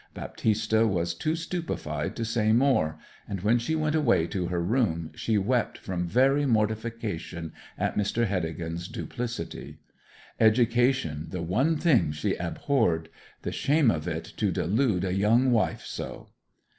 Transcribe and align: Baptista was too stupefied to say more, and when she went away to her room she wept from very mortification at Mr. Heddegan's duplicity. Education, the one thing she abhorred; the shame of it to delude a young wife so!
Baptista 0.15 0.87
was 0.87 1.13
too 1.13 1.35
stupefied 1.35 2.15
to 2.15 2.25
say 2.25 2.53
more, 2.53 2.97
and 3.27 3.41
when 3.41 3.59
she 3.59 3.75
went 3.75 3.93
away 3.93 4.25
to 4.25 4.47
her 4.47 4.59
room 4.59 5.11
she 5.13 5.37
wept 5.37 5.77
from 5.77 6.07
very 6.07 6.43
mortification 6.47 7.53
at 7.77 7.95
Mr. 7.95 8.25
Heddegan's 8.25 8.87
duplicity. 8.87 9.77
Education, 10.39 11.27
the 11.29 11.43
one 11.43 11.77
thing 11.77 12.11
she 12.11 12.33
abhorred; 12.33 13.09
the 13.43 13.51
shame 13.51 13.91
of 13.91 14.07
it 14.07 14.23
to 14.37 14.49
delude 14.51 15.03
a 15.05 15.13
young 15.13 15.51
wife 15.51 15.85
so! 15.85 16.29